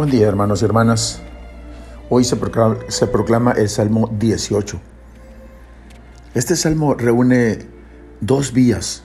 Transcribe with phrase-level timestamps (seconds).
[0.00, 1.20] Buen día, hermanos y hermanas.
[2.08, 4.80] Hoy se proclama, se proclama, el Salmo 18.
[6.32, 7.68] Este salmo reúne
[8.22, 9.02] dos vías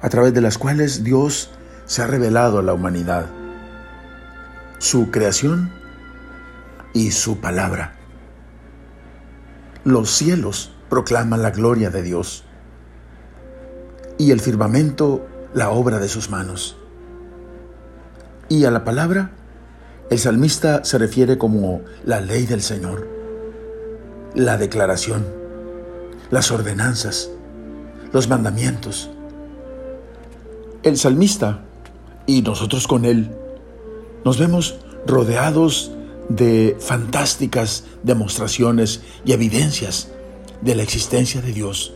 [0.00, 1.50] a través de las cuales Dios
[1.86, 3.26] se ha revelado a la humanidad.
[4.78, 5.72] Su creación
[6.94, 7.94] y su palabra.
[9.82, 12.44] Los cielos proclaman la gloria de Dios
[14.18, 16.78] y el firmamento la obra de sus manos.
[18.48, 19.32] Y a la palabra
[20.10, 23.06] el salmista se refiere como la ley del Señor,
[24.34, 25.26] la declaración,
[26.30, 27.30] las ordenanzas,
[28.12, 29.10] los mandamientos.
[30.82, 31.62] El salmista
[32.26, 33.30] y nosotros con él
[34.24, 35.92] nos vemos rodeados
[36.30, 40.08] de fantásticas demostraciones y evidencias
[40.62, 41.92] de la existencia de Dios,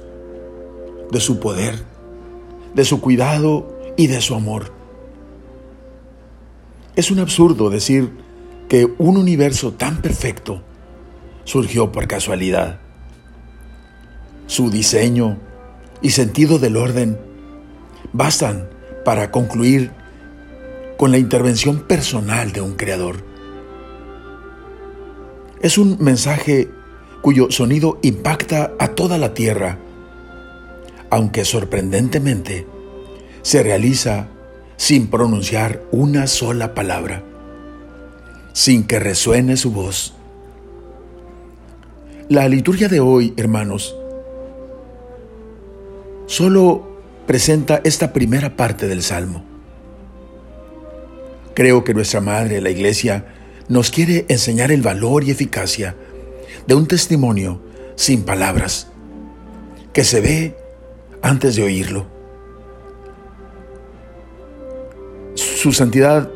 [1.10, 1.82] de su poder,
[2.74, 4.81] de su cuidado y de su amor.
[6.94, 8.10] Es un absurdo decir
[8.68, 10.62] que un universo tan perfecto
[11.44, 12.80] surgió por casualidad.
[14.46, 15.38] Su diseño
[16.02, 17.18] y sentido del orden
[18.12, 18.68] bastan
[19.06, 19.90] para concluir
[20.98, 23.24] con la intervención personal de un creador.
[25.62, 26.68] Es un mensaje
[27.22, 29.78] cuyo sonido impacta a toda la tierra,
[31.08, 32.66] aunque sorprendentemente
[33.40, 34.28] se realiza
[34.82, 37.22] sin pronunciar una sola palabra,
[38.52, 40.12] sin que resuene su voz.
[42.28, 43.94] La liturgia de hoy, hermanos,
[46.26, 49.44] solo presenta esta primera parte del Salmo.
[51.54, 53.26] Creo que nuestra Madre, la Iglesia,
[53.68, 55.94] nos quiere enseñar el valor y eficacia
[56.66, 57.62] de un testimonio
[57.94, 58.88] sin palabras,
[59.92, 60.56] que se ve
[61.22, 62.21] antes de oírlo.
[65.62, 66.28] Su Santidad,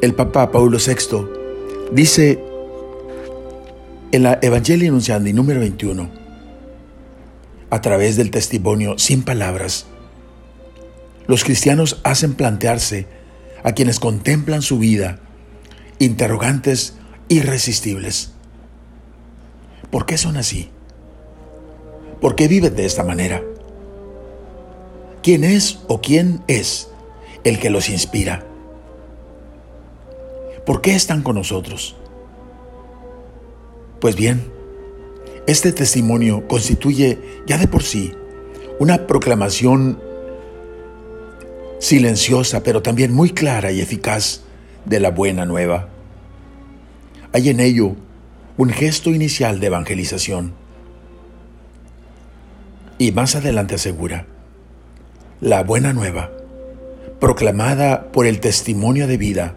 [0.00, 1.24] el Papa Paulo VI,
[1.92, 2.42] dice
[4.10, 6.10] en la Evangelio Nunciandi número 21,
[7.70, 9.86] a través del testimonio sin palabras,
[11.28, 13.06] los cristianos hacen plantearse
[13.62, 15.20] a quienes contemplan su vida
[16.00, 16.94] interrogantes
[17.28, 18.32] irresistibles.
[19.92, 20.70] ¿Por qué son así?
[22.20, 23.42] ¿Por qué viven de esta manera?
[25.22, 26.88] ¿Quién es o quién es
[27.44, 28.48] el que los inspira?
[30.66, 31.96] ¿Por qué están con nosotros?
[34.00, 34.50] Pues bien,
[35.46, 38.12] este testimonio constituye ya de por sí
[38.78, 40.00] una proclamación
[41.80, 44.42] silenciosa, pero también muy clara y eficaz
[44.84, 45.88] de la buena nueva.
[47.32, 47.96] Hay en ello
[48.56, 50.52] un gesto inicial de evangelización.
[52.98, 54.26] Y más adelante asegura,
[55.40, 56.30] la buena nueva,
[57.18, 59.56] proclamada por el testimonio de vida,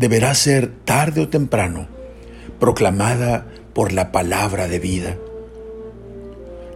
[0.00, 1.86] deberá ser tarde o temprano
[2.58, 5.18] proclamada por la palabra de vida.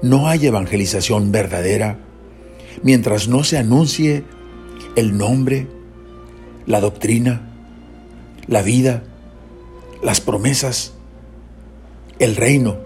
[0.02, 1.96] No hay evangelización verdadera
[2.82, 4.24] mientras no se anuncie
[4.94, 5.66] el nombre,
[6.66, 7.48] la doctrina,
[8.46, 9.04] la vida,
[10.02, 10.92] las promesas,
[12.18, 12.76] el reino,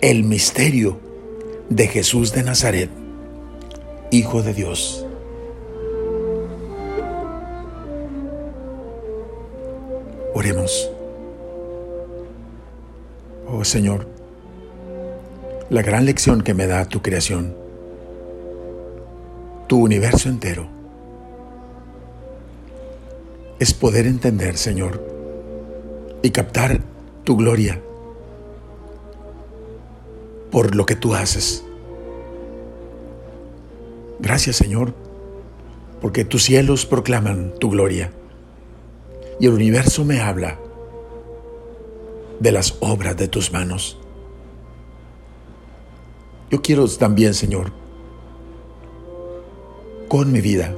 [0.00, 0.98] el misterio
[1.68, 2.88] de Jesús de Nazaret,
[4.10, 5.03] Hijo de Dios.
[10.36, 10.90] Oremos.
[13.46, 14.08] Oh Señor,
[15.70, 17.54] la gran lección que me da tu creación,
[19.68, 20.66] tu universo entero,
[23.60, 25.00] es poder entender, Señor,
[26.20, 26.80] y captar
[27.22, 27.80] tu gloria
[30.50, 31.64] por lo que tú haces.
[34.18, 34.94] Gracias, Señor,
[36.00, 38.10] porque tus cielos proclaman tu gloria
[39.40, 40.58] y el universo me habla
[42.40, 43.98] de las obras de tus manos.
[46.50, 47.72] Yo quiero también, Señor,
[50.08, 50.74] con mi vida,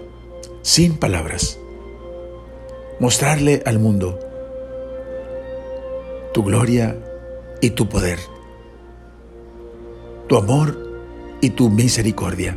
[0.62, 1.58] sin palabras,
[3.00, 4.19] mostrarle al mundo
[6.32, 6.97] tu gloria
[7.61, 8.19] y tu poder,
[10.29, 10.79] tu amor
[11.41, 12.56] y tu misericordia.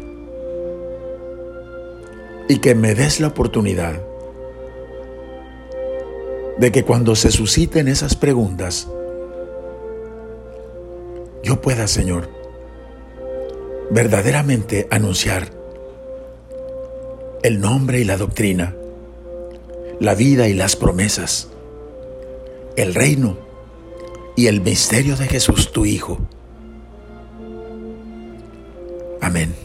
[2.47, 4.08] Y que me des la oportunidad
[6.59, 8.87] de que cuando se susciten esas preguntas,
[11.41, 12.29] yo pueda, Señor,
[13.91, 15.51] verdaderamente anunciar
[17.43, 18.75] el nombre y la doctrina,
[20.01, 21.49] la vida y las promesas,
[22.75, 23.37] el reino
[24.35, 26.19] y el misterio de Jesús, tu Hijo.
[29.21, 29.55] Amén.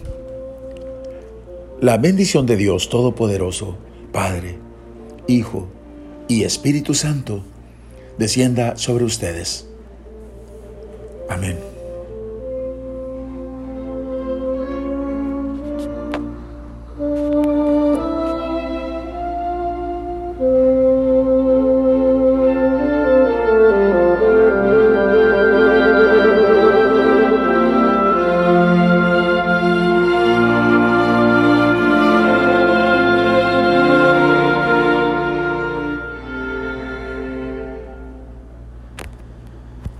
[1.80, 3.76] La bendición de Dios Todopoderoso,
[4.12, 4.58] Padre,
[5.26, 5.68] Hijo
[6.28, 7.44] y Espíritu Santo
[8.18, 9.66] descienda sobre ustedes.
[11.28, 11.73] Amén.